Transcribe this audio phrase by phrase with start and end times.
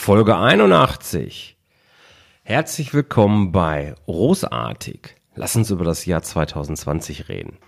[0.00, 1.58] Folge 81.
[2.42, 5.16] Herzlich willkommen bei Großartig.
[5.34, 7.58] Lass uns über das Jahr 2020 reden.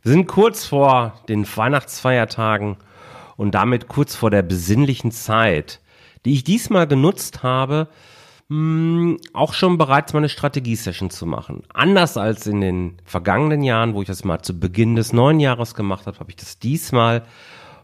[0.00, 2.78] Wir sind kurz vor den Weihnachtsfeiertagen
[3.36, 5.80] und damit kurz vor der besinnlichen Zeit,
[6.24, 7.88] die ich diesmal genutzt habe,
[8.48, 11.64] hm, auch schon bereits meine Strategiesession zu machen.
[11.74, 15.74] Anders als in den vergangenen Jahren, wo ich das mal zu Beginn des neuen Jahres
[15.74, 17.24] gemacht habe, habe ich das diesmal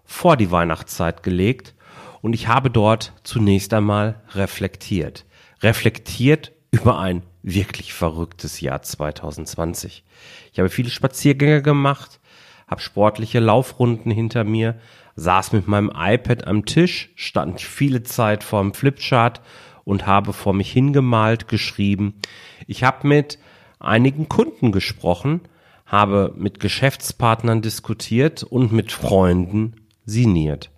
[0.06, 1.74] vor die Weihnachtszeit gelegt
[2.22, 5.24] und ich habe dort zunächst einmal reflektiert.
[5.62, 10.04] Reflektiert über ein wirklich verrücktes Jahr 2020.
[10.52, 12.20] Ich habe viele Spaziergänge gemacht,
[12.66, 14.78] habe sportliche Laufrunden hinter mir,
[15.16, 19.40] saß mit meinem iPad am Tisch, stand viele Zeit vorm Flipchart
[19.84, 22.14] und habe vor mich hingemalt, geschrieben.
[22.66, 23.38] Ich habe mit
[23.78, 25.40] einigen Kunden gesprochen,
[25.86, 29.74] habe mit Geschäftspartnern diskutiert und mit Freunden
[30.04, 30.70] siniert.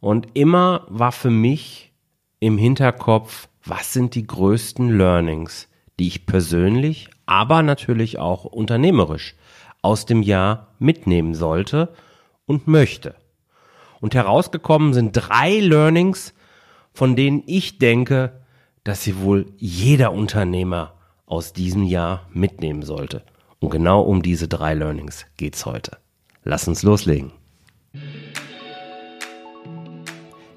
[0.00, 1.92] Und immer war für mich
[2.40, 5.68] im Hinterkopf, was sind die größten Learnings,
[5.98, 9.34] die ich persönlich, aber natürlich auch unternehmerisch
[9.82, 11.94] aus dem Jahr mitnehmen sollte
[12.46, 13.14] und möchte.
[14.00, 16.34] Und herausgekommen sind drei Learnings,
[16.92, 18.40] von denen ich denke,
[18.84, 20.94] dass sie wohl jeder Unternehmer
[21.26, 23.22] aus diesem Jahr mitnehmen sollte.
[23.58, 25.98] Und genau um diese drei Learnings geht's heute.
[26.44, 27.32] Lass uns loslegen.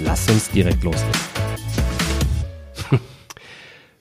[0.00, 1.20] Lass uns direkt loslegen.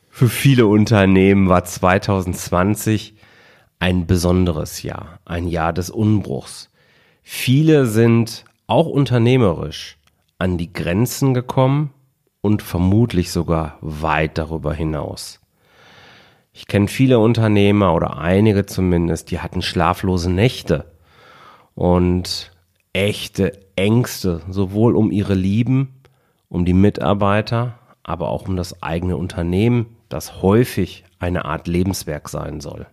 [0.09, 3.15] Für viele Unternehmen war 2020
[3.79, 6.69] ein besonderes Jahr, ein Jahr des Unbruchs.
[7.23, 9.97] Viele sind auch unternehmerisch
[10.37, 11.93] an die Grenzen gekommen
[12.41, 15.39] und vermutlich sogar weit darüber hinaus.
[16.53, 20.91] Ich kenne viele Unternehmer oder einige zumindest, die hatten schlaflose Nächte
[21.75, 22.52] und
[22.93, 26.02] echte Ängste, sowohl um ihre Lieben,
[26.49, 32.60] um die Mitarbeiter, aber auch um das eigene Unternehmen, das häufig eine Art Lebenswerk sein
[32.60, 32.87] soll.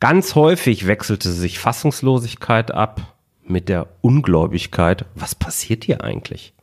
[0.00, 6.54] Ganz häufig wechselte sich Fassungslosigkeit ab mit der Ungläubigkeit, was passiert hier eigentlich?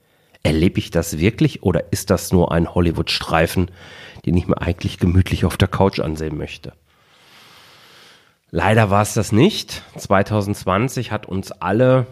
[0.44, 3.70] Erlebe ich das wirklich oder ist das nur ein Hollywood-Streifen,
[4.26, 6.74] den ich mir eigentlich gemütlich auf der Couch ansehen möchte?
[8.50, 9.84] Leider war es das nicht.
[9.98, 12.06] 2020 hat uns alle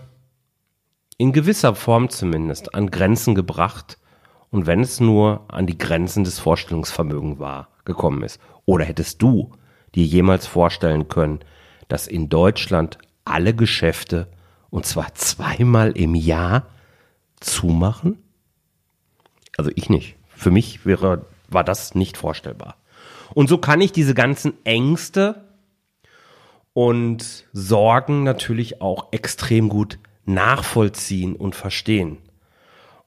[1.19, 3.99] in gewisser Form zumindest an Grenzen gebracht
[4.51, 8.39] und wenn es nur an die Grenzen des Vorstellungsvermögens war, gekommen ist.
[8.65, 9.51] Oder hättest du
[9.95, 11.39] dir jemals vorstellen können,
[11.89, 14.29] dass in Deutschland alle Geschäfte
[14.69, 16.67] und zwar zweimal im Jahr
[17.41, 18.17] zumachen?
[19.57, 20.15] Also ich nicht.
[20.29, 22.77] Für mich wäre, war das nicht vorstellbar.
[23.33, 25.43] Und so kann ich diese ganzen Ängste
[26.71, 29.99] und Sorgen natürlich auch extrem gut
[30.33, 32.17] nachvollziehen und verstehen.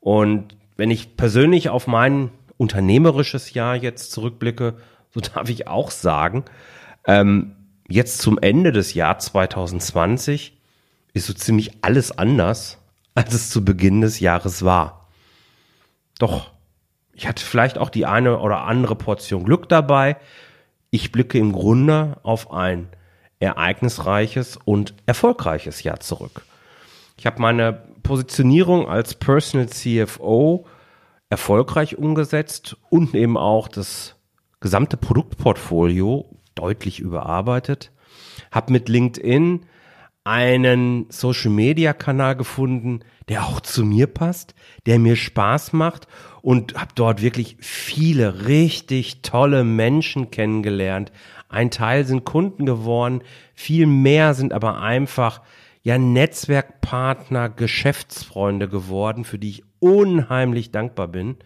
[0.01, 4.75] Und wenn ich persönlich auf mein unternehmerisches Jahr jetzt zurückblicke,
[5.11, 6.45] so darf ich auch sagen,
[7.07, 7.57] ähm,
[7.89, 10.57] jetzt zum Ende des Jahres 2020
[11.15, 12.79] ist so ziemlich alles anders,
[13.15, 15.09] als es zu Beginn des Jahres war.
[16.19, 16.51] Doch,
[17.13, 20.17] ich hatte vielleicht auch die eine oder andere Portion Glück dabei.
[20.91, 22.89] Ich blicke im Grunde auf ein
[23.39, 26.43] ereignisreiches und erfolgreiches Jahr zurück.
[27.17, 30.67] Ich habe meine Positionierung als Personal CFO
[31.31, 34.17] erfolgreich umgesetzt und eben auch das
[34.61, 37.93] gesamte Produktportfolio deutlich überarbeitet.
[38.51, 39.67] Habe mit LinkedIn
[40.25, 44.55] einen Social-Media-Kanal gefunden, der auch zu mir passt,
[44.87, 46.07] der mir Spaß macht
[46.43, 51.11] und habe dort wirklich viele richtig tolle Menschen kennengelernt.
[51.49, 53.23] Ein Teil sind Kunden geworden,
[53.55, 55.41] viel mehr sind aber einfach
[55.83, 61.37] ja Netzwerkpartner, Geschäftsfreunde geworden, für die ich unheimlich dankbar bin.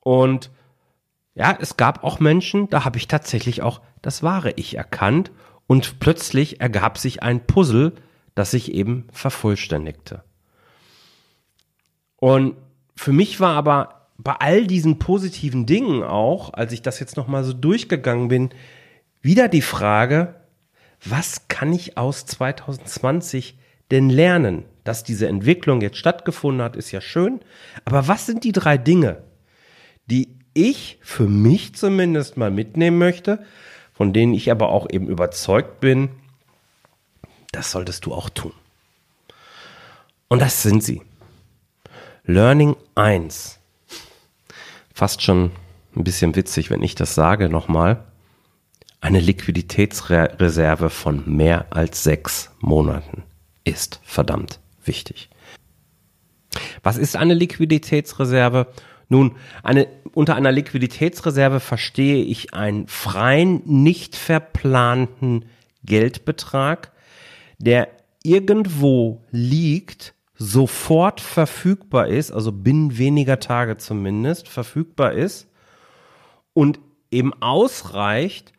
[0.00, 0.50] Und
[1.34, 5.32] ja, es gab auch Menschen, da habe ich tatsächlich auch das wahre Ich erkannt
[5.66, 7.92] und plötzlich ergab sich ein Puzzle,
[8.34, 10.24] das sich eben vervollständigte.
[12.16, 12.56] Und
[12.96, 17.44] für mich war aber bei all diesen positiven Dingen auch, als ich das jetzt nochmal
[17.44, 18.50] so durchgegangen bin,
[19.20, 20.34] wieder die Frage,
[21.04, 23.58] was kann ich aus 2020
[23.90, 24.64] denn lernen?
[24.84, 27.40] Dass diese Entwicklung jetzt stattgefunden hat, ist ja schön.
[27.84, 29.22] Aber was sind die drei Dinge,
[30.06, 33.44] die ich für mich zumindest mal mitnehmen möchte,
[33.92, 36.10] von denen ich aber auch eben überzeugt bin,
[37.52, 38.52] das solltest du auch tun.
[40.28, 41.02] Und das sind sie.
[42.24, 43.60] Learning 1.
[44.92, 45.52] Fast schon
[45.94, 48.04] ein bisschen witzig, wenn ich das sage nochmal.
[49.04, 53.22] Eine Liquiditätsreserve von mehr als sechs Monaten
[53.62, 55.28] ist verdammt wichtig.
[56.82, 58.68] Was ist eine Liquiditätsreserve?
[59.10, 65.44] Nun, eine, unter einer Liquiditätsreserve verstehe ich einen freien, nicht verplanten
[65.84, 66.90] Geldbetrag,
[67.58, 67.88] der
[68.22, 75.46] irgendwo liegt, sofort verfügbar ist, also binnen weniger Tage zumindest verfügbar ist
[76.54, 76.80] und
[77.10, 78.53] eben ausreicht,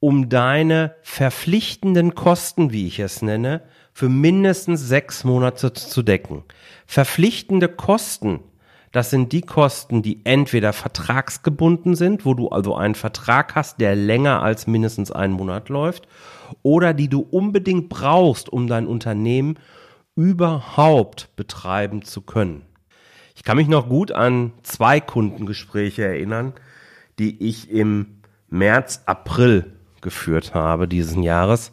[0.00, 3.62] um deine verpflichtenden Kosten, wie ich es nenne,
[3.92, 6.44] für mindestens sechs Monate zu decken.
[6.86, 8.40] Verpflichtende Kosten,
[8.92, 13.96] das sind die Kosten, die entweder vertragsgebunden sind, wo du also einen Vertrag hast, der
[13.96, 16.06] länger als mindestens einen Monat läuft,
[16.62, 19.58] oder die du unbedingt brauchst, um dein Unternehmen
[20.14, 22.62] überhaupt betreiben zu können.
[23.34, 26.54] Ich kann mich noch gut an zwei Kundengespräche erinnern,
[27.18, 31.72] die ich im März, April geführt habe diesen Jahres,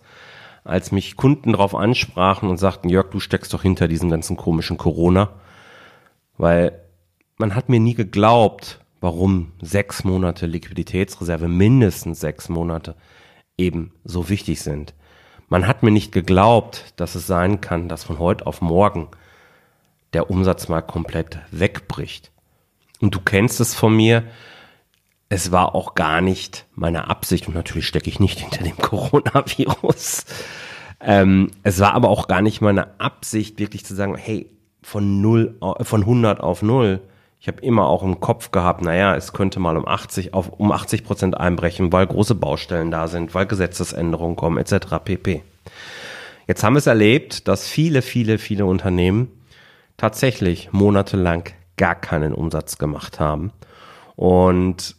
[0.64, 4.78] als mich Kunden darauf ansprachen und sagten, Jörg, du steckst doch hinter diesem ganzen komischen
[4.78, 5.30] Corona,
[6.38, 6.80] weil
[7.38, 12.96] man hat mir nie geglaubt, warum sechs Monate Liquiditätsreserve, mindestens sechs Monate,
[13.58, 14.94] eben so wichtig sind.
[15.48, 19.10] Man hat mir nicht geglaubt, dass es sein kann, dass von heute auf morgen
[20.14, 22.32] der Umsatz mal komplett wegbricht.
[23.00, 24.24] Und du kennst es von mir,
[25.30, 30.26] es war auch gar nicht meine Absicht, und natürlich stecke ich nicht hinter dem Coronavirus.
[31.02, 34.50] Ähm, es war aber auch gar nicht meine Absicht, wirklich zu sagen, hey,
[34.82, 37.02] von null, von 100 auf null.
[37.40, 40.72] Ich habe immer auch im Kopf gehabt, naja, es könnte mal um 80 auf um
[40.72, 44.98] 80 Prozent einbrechen, weil große Baustellen da sind, weil Gesetzesänderungen kommen etc.
[45.04, 45.44] pp.
[46.48, 49.28] Jetzt haben wir es erlebt, dass viele, viele, viele Unternehmen
[49.98, 51.44] tatsächlich monatelang
[51.78, 53.52] gar keinen Umsatz gemacht haben
[54.16, 54.96] und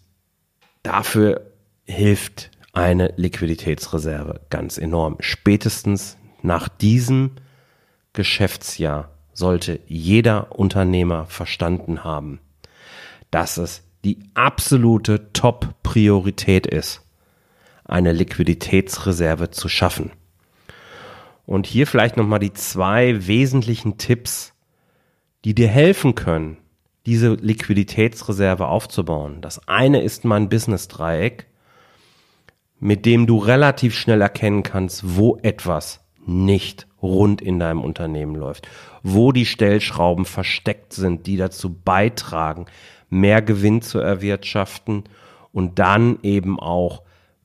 [0.86, 1.50] Dafür
[1.82, 5.16] hilft eine Liquiditätsreserve ganz enorm.
[5.18, 7.32] Spätestens nach diesem
[8.12, 12.38] Geschäftsjahr sollte jeder Unternehmer verstanden haben,
[13.32, 17.02] dass es die absolute Top-Priorität ist,
[17.84, 20.12] eine Liquiditätsreserve zu schaffen.
[21.46, 24.52] Und hier vielleicht nochmal die zwei wesentlichen Tipps,
[25.44, 26.58] die dir helfen können,
[27.06, 29.40] diese Liquiditätsreserve aufzubauen.
[29.40, 31.46] Das eine ist mein Business-Dreieck,
[32.78, 38.68] mit dem du relativ schnell erkennen kannst, wo etwas nicht rund in deinem Unternehmen läuft,
[39.02, 42.66] wo die Stellschrauben versteckt sind, die dazu beitragen,
[43.08, 45.04] mehr Gewinn zu erwirtschaften
[45.52, 47.02] und dann eben auch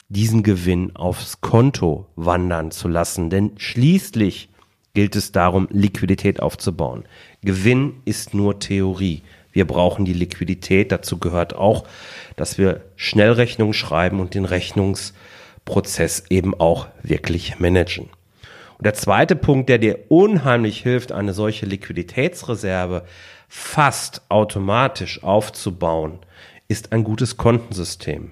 [0.10, 3.30] diesen Gewinn aufs Konto wandern zu lassen.
[3.30, 4.50] Denn schließlich
[4.94, 7.06] gilt es darum, Liquidität aufzubauen.
[7.42, 9.22] Gewinn ist nur Theorie.
[9.51, 10.92] Wir brauchen die Liquidität.
[10.92, 11.86] Dazu gehört auch,
[12.36, 18.09] dass wir Schnellrechnungen schreiben und den Rechnungsprozess eben auch wirklich managen.
[18.77, 23.03] Und der zweite Punkt, der dir unheimlich hilft, eine solche Liquiditätsreserve
[23.48, 26.19] fast automatisch aufzubauen,
[26.68, 28.31] ist ein gutes Kontensystem.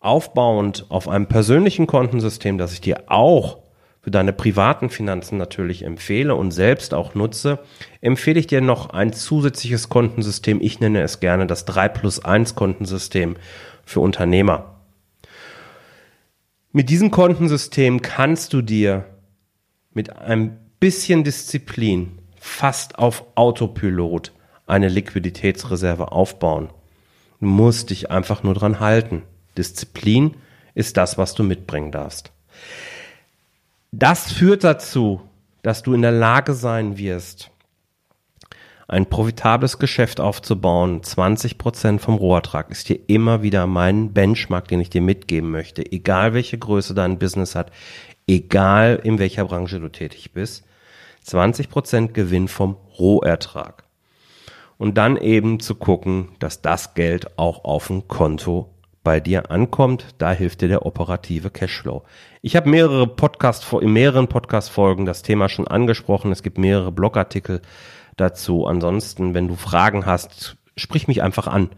[0.00, 3.58] Aufbauend auf einem persönlichen Kontensystem, das ich dir auch
[4.08, 7.58] für deine privaten Finanzen natürlich empfehle und selbst auch nutze,
[8.00, 10.62] empfehle ich dir noch ein zusätzliches Kontensystem.
[10.62, 13.36] Ich nenne es gerne das 3 plus 1 Kontensystem
[13.84, 14.80] für Unternehmer.
[16.72, 19.04] Mit diesem Kontensystem kannst du dir
[19.92, 24.32] mit ein bisschen Disziplin fast auf Autopilot
[24.66, 26.70] eine Liquiditätsreserve aufbauen.
[27.40, 29.24] Du musst dich einfach nur dran halten.
[29.58, 30.38] Disziplin
[30.74, 32.32] ist das, was du mitbringen darfst.
[33.92, 35.22] Das führt dazu,
[35.62, 37.50] dass du in der Lage sein wirst,
[38.86, 41.02] ein profitables Geschäft aufzubauen.
[41.02, 45.90] 20 Prozent vom Rohertrag ist hier immer wieder mein Benchmark, den ich dir mitgeben möchte.
[45.90, 47.72] Egal welche Größe dein Business hat,
[48.26, 50.64] egal in welcher Branche du tätig bist.
[51.22, 53.84] 20 Prozent Gewinn vom Rohertrag.
[54.76, 58.68] Und dann eben zu gucken, dass das Geld auch auf dem Konto
[59.08, 60.04] bei dir ankommt.
[60.18, 62.02] Da hilft dir der operative Cashflow.
[62.42, 66.30] Ich habe mehrere Podcast in mehreren Podcast Folgen das Thema schon angesprochen.
[66.30, 67.62] Es gibt mehrere Blogartikel
[68.18, 68.66] dazu.
[68.66, 71.70] Ansonsten, wenn du Fragen hast, sprich mich einfach an.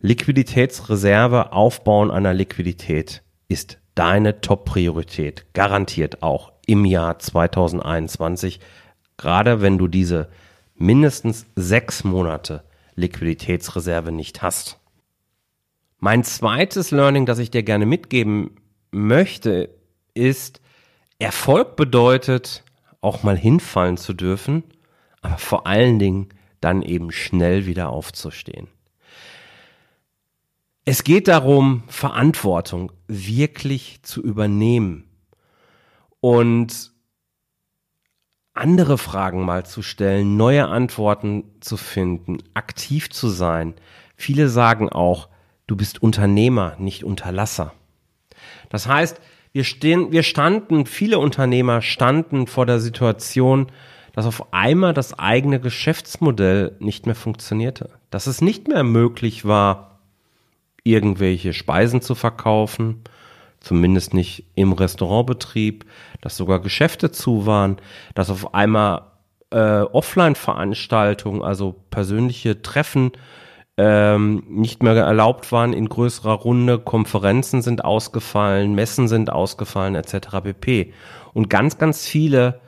[0.00, 5.44] Liquiditätsreserve, Aufbauen einer Liquidität ist deine Top-Priorität.
[5.52, 8.60] Garantiert auch im Jahr 2021.
[9.18, 10.30] Gerade wenn du diese
[10.74, 12.64] mindestens sechs Monate
[12.94, 14.78] Liquiditätsreserve nicht hast.
[16.04, 18.56] Mein zweites Learning, das ich dir gerne mitgeben
[18.90, 19.70] möchte,
[20.14, 20.60] ist,
[21.20, 22.64] Erfolg bedeutet,
[23.00, 24.64] auch mal hinfallen zu dürfen,
[25.20, 26.30] aber vor allen Dingen
[26.60, 28.66] dann eben schnell wieder aufzustehen.
[30.84, 35.04] Es geht darum, Verantwortung wirklich zu übernehmen
[36.18, 36.90] und
[38.54, 43.74] andere Fragen mal zu stellen, neue Antworten zu finden, aktiv zu sein.
[44.16, 45.28] Viele sagen auch,
[45.66, 47.72] du bist Unternehmer, nicht Unterlasser.
[48.68, 49.20] Das heißt,
[49.52, 53.70] wir stehen, wir standen, viele Unternehmer standen vor der Situation,
[54.12, 57.90] dass auf einmal das eigene Geschäftsmodell nicht mehr funktionierte.
[58.10, 60.00] Dass es nicht mehr möglich war,
[60.84, 63.02] irgendwelche Speisen zu verkaufen,
[63.60, 65.84] zumindest nicht im Restaurantbetrieb,
[66.20, 67.76] dass sogar Geschäfte zu waren,
[68.14, 69.02] dass auf einmal
[69.50, 73.12] äh, Offline-Veranstaltungen, also persönliche Treffen
[73.78, 80.40] ähm, nicht mehr erlaubt waren in größerer Runde, Konferenzen sind ausgefallen, Messen sind ausgefallen, etc.
[80.42, 80.92] pp.
[81.32, 82.60] Und ganz, ganz viele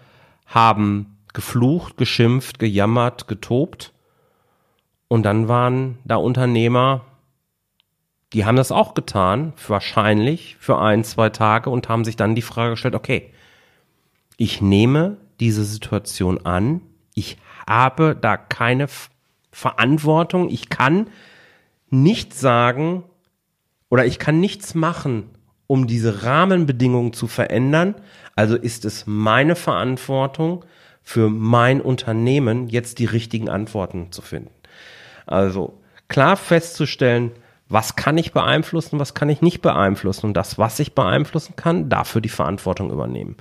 [0.46, 3.92] haben geflucht, geschimpft, gejammert, getobt.
[5.08, 7.02] Und dann waren da Unternehmer,
[8.32, 12.42] die haben das auch getan, wahrscheinlich für ein, zwei Tage und haben sich dann die
[12.42, 13.30] Frage gestellt, okay,
[14.37, 16.80] ich nehme diese Situation an,
[17.14, 18.88] ich habe da keine
[19.54, 20.50] Verantwortung.
[20.50, 21.06] Ich kann
[21.88, 23.04] nicht sagen
[23.88, 25.30] oder ich kann nichts machen,
[25.68, 27.94] um diese Rahmenbedingungen zu verändern.
[28.34, 30.64] Also ist es meine Verantwortung
[31.02, 34.50] für mein Unternehmen, jetzt die richtigen Antworten zu finden.
[35.26, 37.30] Also klar festzustellen,
[37.68, 41.88] was kann ich beeinflussen, was kann ich nicht beeinflussen und das, was ich beeinflussen kann,
[41.88, 43.37] dafür die Verantwortung übernehmen.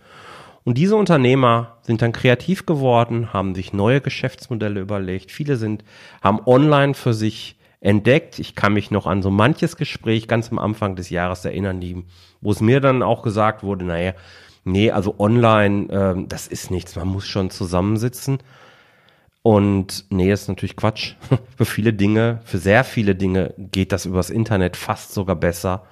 [0.66, 5.32] Und diese Unternehmer sind dann kreativ geworden, haben sich neue Geschäftsmodelle überlegt.
[5.32, 5.84] Viele sind,
[6.22, 8.40] haben online für sich entdeckt.
[8.40, 12.06] Ich kann mich noch an so manches Gespräch ganz am Anfang des Jahres erinnern, die,
[12.40, 14.14] wo es mir dann auch gesagt wurde, naja,
[14.64, 18.40] nee, also online, äh, das ist nichts, man muss schon zusammensitzen.
[19.42, 21.16] Und nee, ist natürlich Quatsch.
[21.58, 25.86] für viele Dinge, für sehr viele Dinge geht das übers Internet fast sogar besser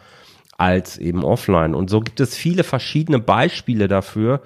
[0.62, 1.74] als eben offline.
[1.74, 4.44] Und so gibt es viele verschiedene Beispiele dafür,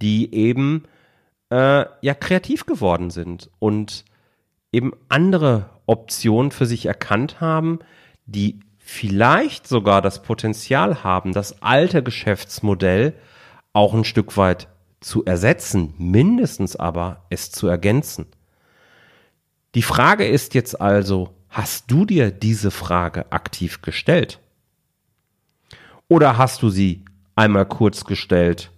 [0.00, 0.84] die eben
[1.50, 4.06] äh, ja kreativ geworden sind und
[4.72, 7.80] eben andere Optionen für sich erkannt haben,
[8.24, 13.12] die vielleicht sogar das Potenzial haben, das alte Geschäftsmodell
[13.74, 14.68] auch ein Stück weit
[15.00, 18.24] zu ersetzen, mindestens aber es zu ergänzen.
[19.74, 24.39] Die Frage ist jetzt also, hast du dir diese Frage aktiv gestellt?
[26.10, 27.04] Oder hast du sie
[27.36, 28.72] einmal kurz gestellt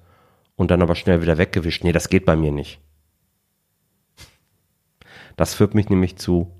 [0.54, 1.82] und dann aber schnell wieder weggewischt?
[1.82, 2.78] Nee, das geht bei mir nicht.
[5.36, 6.52] Das führt mich nämlich zu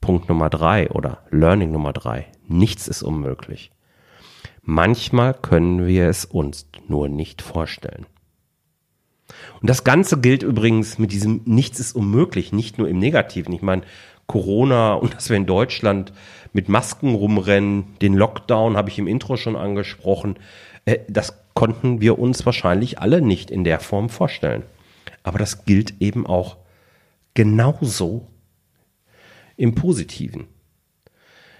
[0.00, 2.26] Punkt Nummer drei oder Learning Nummer drei.
[2.48, 3.70] Nichts ist unmöglich.
[4.62, 8.06] Manchmal können wir es uns nur nicht vorstellen.
[9.60, 13.52] Und das Ganze gilt übrigens mit diesem Nichts ist unmöglich, nicht nur im Negativen.
[13.52, 13.82] Ich meine,
[14.26, 16.12] Corona und dass wir in Deutschland
[16.52, 20.38] mit Masken rumrennen, den Lockdown habe ich im Intro schon angesprochen,
[20.84, 24.62] äh, das konnten wir uns wahrscheinlich alle nicht in der Form vorstellen.
[25.22, 26.56] Aber das gilt eben auch
[27.34, 28.28] genauso
[29.56, 30.46] im Positiven.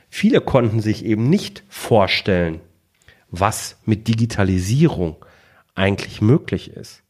[0.09, 2.61] Viele konnten sich eben nicht vorstellen,
[3.31, 5.17] was mit Digitalisierung
[5.75, 7.03] eigentlich möglich ist.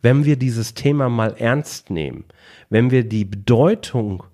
[0.00, 2.24] Wenn wir dieses Thema mal ernst nehmen,
[2.70, 4.24] wenn wir die Bedeutung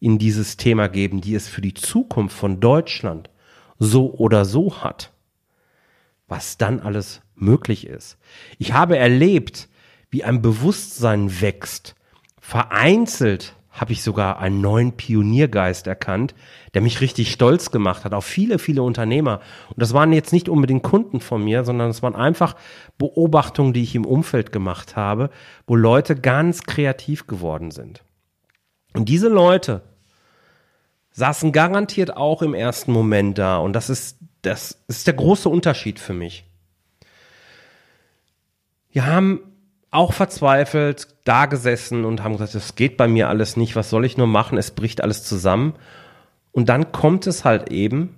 [0.00, 3.30] in dieses Thema geben, die es für die Zukunft von Deutschland
[3.78, 5.12] so oder so hat,
[6.26, 8.18] was dann alles möglich ist.
[8.58, 9.68] Ich habe erlebt,
[10.10, 11.94] wie ein Bewusstsein wächst.
[12.40, 16.34] Vereinzelt habe ich sogar einen neuen Pioniergeist erkannt,
[16.74, 19.40] der mich richtig stolz gemacht hat auf viele, viele Unternehmer.
[19.68, 22.56] Und das waren jetzt nicht unbedingt Kunden von mir, sondern es waren einfach
[22.98, 25.30] Beobachtungen, die ich im Umfeld gemacht habe,
[25.66, 28.02] wo Leute ganz kreativ geworden sind.
[28.94, 29.82] Und diese Leute
[31.12, 33.58] saßen garantiert auch im ersten Moment da.
[33.58, 36.44] Und das ist, das ist der große Unterschied für mich.
[38.90, 39.40] Wir haben
[39.90, 44.04] auch verzweifelt da gesessen und haben gesagt, das geht bei mir alles nicht, was soll
[44.04, 45.74] ich nur machen, es bricht alles zusammen.
[46.52, 48.14] Und dann kommt es halt eben,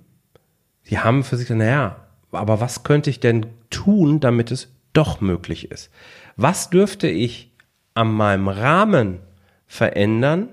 [0.83, 1.97] sie haben für sich gesagt, naja,
[2.31, 5.89] aber was könnte ich denn tun, damit es doch möglich ist?
[6.35, 7.51] Was dürfte ich
[7.93, 9.19] an meinem Rahmen
[9.67, 10.49] verändern,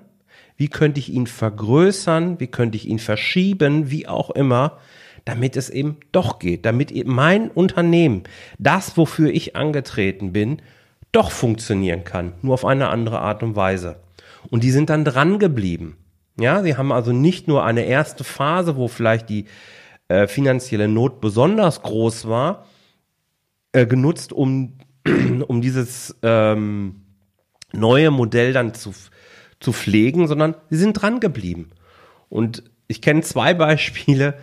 [0.59, 2.41] wie könnte ich ihn vergrößern?
[2.41, 3.91] Wie könnte ich ihn verschieben?
[3.91, 4.79] Wie auch immer,
[5.25, 8.25] damit es eben doch geht, damit mein Unternehmen,
[8.59, 10.61] das, wofür ich angetreten bin,
[11.13, 14.01] doch funktionieren kann, nur auf eine andere Art und Weise.
[14.51, 15.97] Und die sind dann dran geblieben.
[16.41, 19.47] Ja, sie haben also nicht nur eine erste Phase, wo vielleicht die
[20.09, 22.67] äh, finanzielle Not besonders groß war,
[23.73, 24.79] äh, genutzt, um,
[25.47, 27.03] um dieses ähm,
[27.73, 28.93] neue Modell dann zu,
[29.61, 31.71] zu pflegen, sondern sie sind dran geblieben.
[32.29, 34.35] Und ich kenne zwei Beispiele,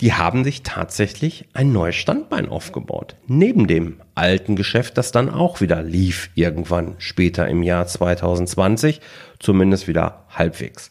[0.00, 3.16] die haben sich tatsächlich ein neues Standbein aufgebaut.
[3.26, 9.00] Neben dem alten Geschäft, das dann auch wieder lief irgendwann später im Jahr 2020,
[9.38, 10.90] zumindest wieder halbwegs.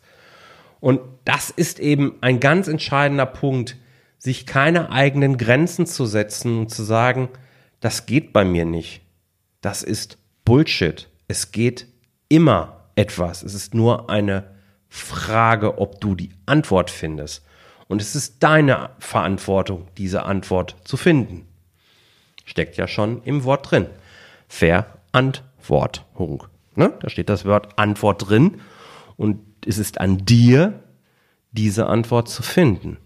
[0.80, 3.78] Und das ist eben ein ganz entscheidender Punkt,
[4.20, 7.30] sich keine eigenen Grenzen zu setzen und zu sagen,
[7.80, 9.02] das geht bei mir nicht.
[9.62, 11.10] Das ist Bullshit.
[11.28, 11.88] Es geht
[12.28, 13.44] immer etwas.
[13.44, 14.44] Es ist nur eine
[14.90, 17.46] Frage, ob du die Antwort findest.
[17.88, 21.48] Und es ist deine Verantwortung, diese Antwort zu finden.
[22.44, 23.88] Steckt ja schon im Wort drin.
[24.50, 26.44] Verantwortung.
[26.76, 26.94] Ne?
[27.00, 28.60] Da steht das Wort Antwort drin.
[29.16, 30.84] Und es ist an dir,
[31.52, 32.98] diese Antwort zu finden.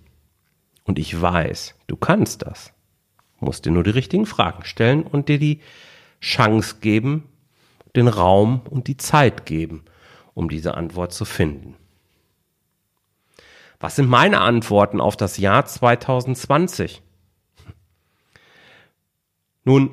[0.85, 2.73] Und ich weiß, du kannst das.
[3.39, 5.59] Du musst dir nur die richtigen Fragen stellen und dir die
[6.19, 7.29] Chance geben,
[7.95, 9.83] den Raum und die Zeit geben,
[10.33, 11.75] um diese Antwort zu finden.
[13.79, 17.01] Was sind meine Antworten auf das Jahr 2020?
[19.65, 19.91] Nun,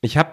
[0.00, 0.32] ich habe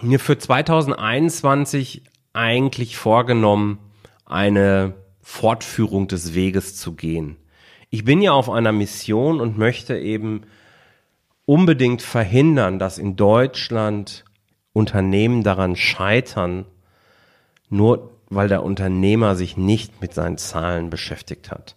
[0.00, 3.78] mir für 2021 eigentlich vorgenommen,
[4.24, 7.36] eine Fortführung des Weges zu gehen.
[7.90, 10.42] Ich bin ja auf einer Mission und möchte eben
[11.46, 14.24] unbedingt verhindern, dass in Deutschland
[14.74, 16.66] Unternehmen daran scheitern,
[17.70, 21.76] nur weil der Unternehmer sich nicht mit seinen Zahlen beschäftigt hat.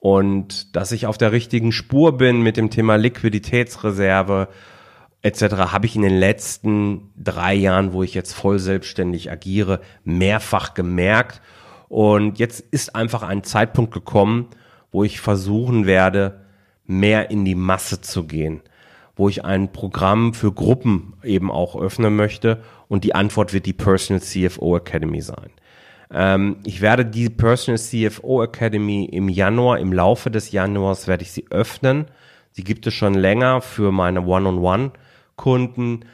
[0.00, 4.48] Und dass ich auf der richtigen Spur bin mit dem Thema Liquiditätsreserve
[5.20, 10.74] etc., habe ich in den letzten drei Jahren, wo ich jetzt voll selbstständig agiere, mehrfach
[10.74, 11.40] gemerkt.
[11.88, 14.48] Und jetzt ist einfach ein Zeitpunkt gekommen,
[14.90, 16.40] wo ich versuchen werde,
[16.84, 18.62] mehr in die Masse zu gehen,
[19.16, 22.62] wo ich ein Programm für Gruppen eben auch öffnen möchte.
[22.88, 25.50] Und die Antwort wird die Personal CFO Academy sein.
[26.12, 31.32] Ähm, ich werde die Personal CFO Academy im Januar, im Laufe des Januars werde ich
[31.32, 32.06] sie öffnen.
[32.52, 36.04] Sie gibt es schon länger für meine One-on-One-Kunden.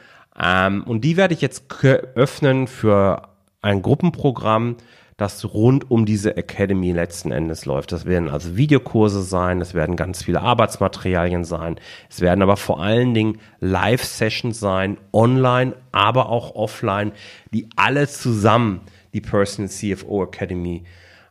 [0.41, 3.29] Ähm, und die werde ich jetzt öffnen für
[3.61, 4.77] ein Gruppenprogramm,
[5.19, 7.91] das rund um diese Academy letzten Endes läuft.
[7.91, 11.75] Das werden also Videokurse sein, es werden ganz viele Arbeitsmaterialien sein,
[12.09, 17.11] es werden aber vor allen Dingen Live-Sessions sein, online, aber auch offline,
[17.51, 18.81] die alle zusammen
[19.13, 20.83] die Personal CFO Academy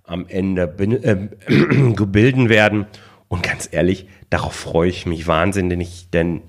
[0.04, 2.86] am Ende äh, gebilden werden.
[3.28, 6.42] Und ganz ehrlich, darauf freue ich mich wahnsinnig, denn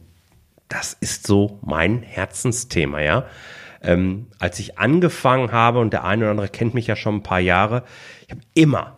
[0.68, 3.26] das ist so mein Herzensthema, ja.
[3.82, 7.24] Ähm, als ich angefangen habe, und der eine oder andere kennt mich ja schon ein
[7.24, 7.84] paar Jahre,
[8.26, 8.98] ich habe immer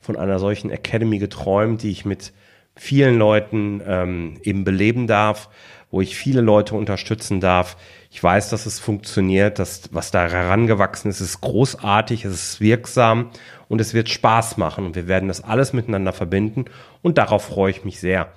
[0.00, 2.32] von einer solchen Academy geträumt, die ich mit
[2.74, 5.48] vielen Leuten ähm, eben beleben darf,
[5.90, 7.76] wo ich viele Leute unterstützen darf,
[8.10, 13.30] ich weiß, dass es funktioniert, dass was da herangewachsen ist, ist großartig, es ist wirksam
[13.68, 14.84] und es wird Spaß machen.
[14.84, 16.64] Und wir werden das alles miteinander verbinden
[17.02, 18.32] und darauf freue ich mich sehr.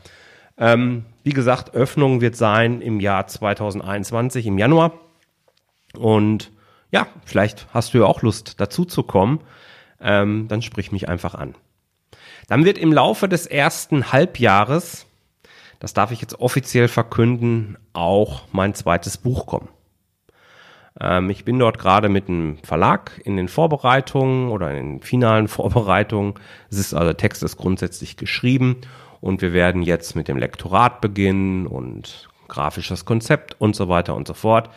[0.57, 4.93] Ähm, wie gesagt, Öffnung wird sein im Jahr 2021, im Januar.
[5.97, 6.51] Und
[6.91, 9.41] ja, vielleicht hast du ja auch Lust, dazu zu kommen.
[10.01, 11.56] Ähm, dann sprich mich einfach an.
[12.47, 15.06] Dann wird im Laufe des ersten Halbjahres
[15.84, 19.67] das darf ich jetzt offiziell verkünden, auch mein zweites Buch kommen.
[20.97, 25.47] Ähm, ich bin dort gerade mit einem Verlag in den Vorbereitungen oder in den finalen
[25.49, 26.36] Vorbereitungen.
[26.71, 28.77] Es ist also, der Text ist grundsätzlich geschrieben
[29.19, 34.25] und wir werden jetzt mit dem Lektorat beginnen und grafisches Konzept und so weiter und
[34.25, 34.69] so fort.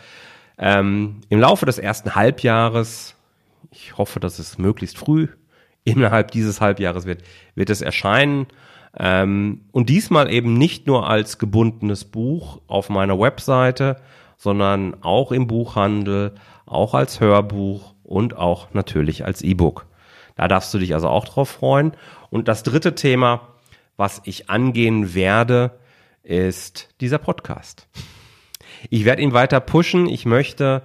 [0.57, 3.15] Ähm, Im Laufe des ersten Halbjahres,
[3.71, 5.27] ich hoffe, dass es möglichst früh
[5.83, 7.23] innerhalb dieses Halbjahres wird,
[7.55, 8.47] wird es erscheinen
[8.97, 13.97] ähm, und diesmal eben nicht nur als gebundenes Buch auf meiner Webseite,
[14.37, 16.33] sondern auch im Buchhandel,
[16.65, 19.85] auch als Hörbuch und auch natürlich als E-Book.
[20.35, 21.93] Da darfst du dich also auch drauf freuen.
[22.29, 23.47] Und das dritte Thema,
[23.97, 25.71] was ich angehen werde,
[26.23, 27.87] ist dieser Podcast.
[28.89, 30.07] Ich werde ihn weiter pushen.
[30.07, 30.83] Ich möchte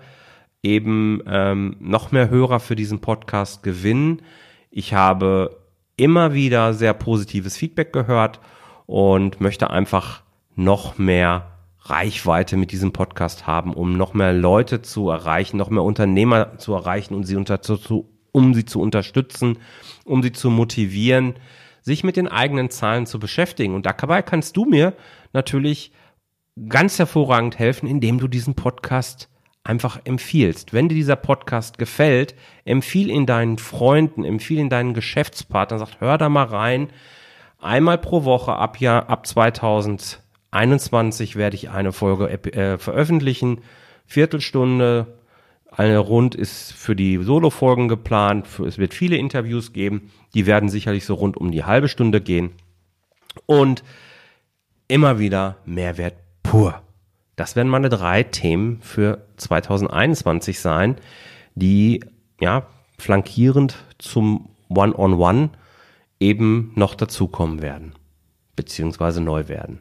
[0.62, 4.22] eben ähm, noch mehr Hörer für diesen Podcast gewinnen.
[4.70, 5.58] Ich habe
[5.96, 8.40] immer wieder sehr positives Feedback gehört
[8.86, 10.22] und möchte einfach
[10.54, 11.48] noch mehr
[11.84, 16.74] Reichweite mit diesem Podcast haben, um noch mehr Leute zu erreichen, noch mehr Unternehmer zu
[16.74, 19.58] erreichen und sie unter, zu, um sie zu unterstützen,
[20.04, 21.34] um sie zu motivieren,
[21.80, 23.74] sich mit den eigenen Zahlen zu beschäftigen.
[23.74, 24.94] Und dabei kannst du mir
[25.32, 25.92] natürlich
[26.68, 29.28] ganz hervorragend helfen, indem du diesen Podcast
[29.64, 30.72] einfach empfiehlst.
[30.72, 32.34] Wenn dir dieser Podcast gefällt,
[32.64, 36.88] empfiehl ihn deinen Freunden, empfiehl ihn deinen Geschäftspartnern, sag, hör da mal rein.
[37.60, 43.60] Einmal pro Woche ab Jahr, ab 2021 werde ich eine Folge äh, veröffentlichen.
[44.04, 45.18] Viertelstunde,
[45.70, 48.48] eine Rund ist für die Solo-Folgen geplant.
[48.66, 50.10] Es wird viele Interviews geben.
[50.34, 52.50] Die werden sicherlich so rund um die halbe Stunde gehen.
[53.46, 53.82] Und
[54.88, 56.21] immer wieder Mehrwert
[56.52, 56.82] pur.
[57.34, 60.96] Das werden meine drei Themen für 2021 sein,
[61.54, 62.04] die
[62.42, 62.66] ja
[62.98, 65.48] flankierend zum One-on-One -on -One
[66.20, 67.94] eben noch dazukommen werden,
[68.54, 69.80] beziehungsweise neu werden.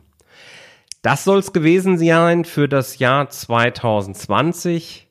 [1.02, 5.10] Das soll es gewesen sein für das Jahr 2020.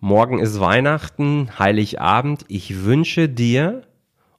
[0.00, 2.44] Morgen ist Weihnachten, Heiligabend.
[2.48, 3.84] Ich wünsche dir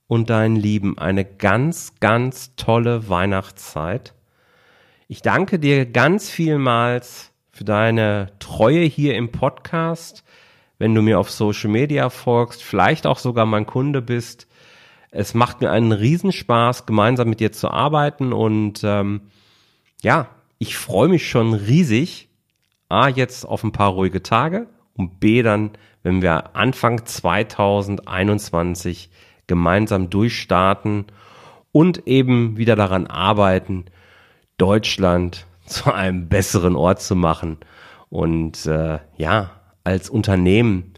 [0.06, 4.14] und deinen Lieben eine ganz, ganz tolle Weihnachtszeit.
[5.08, 10.24] Ich danke dir ganz vielmals für deine Treue hier im Podcast.
[10.80, 14.48] Wenn du mir auf Social Media folgst, vielleicht auch sogar mein Kunde bist.
[15.12, 19.22] Es macht mir einen Riesenspaß, gemeinsam mit dir zu arbeiten und ähm,
[20.02, 22.28] ja, ich freue mich schon riesig.
[22.90, 24.66] A, jetzt auf ein paar ruhige Tage
[24.96, 25.70] und B, dann,
[26.02, 29.12] wenn wir Anfang 2021
[29.46, 31.06] gemeinsam durchstarten
[31.72, 33.86] und eben wieder daran arbeiten,
[34.58, 37.58] Deutschland zu einem besseren Ort zu machen
[38.10, 39.52] und äh, ja,
[39.84, 40.94] als Unternehmen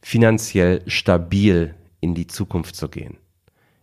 [0.00, 3.18] finanziell stabil in die Zukunft zu gehen.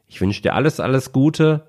[0.08, 1.68] Ich wünsche dir alles, alles Gute,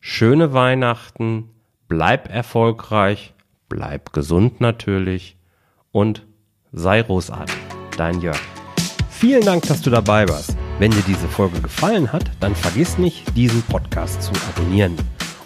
[0.00, 1.50] schöne Weihnachten,
[1.88, 3.32] bleib erfolgreich,
[3.68, 5.36] bleib gesund natürlich
[5.92, 6.26] und
[6.72, 7.56] sei großartig.
[7.96, 8.40] Dein Jörg.
[9.08, 10.56] Vielen Dank, dass du dabei warst.
[10.78, 14.94] Wenn dir diese Folge gefallen hat, dann vergiss nicht, diesen Podcast zu abonnieren.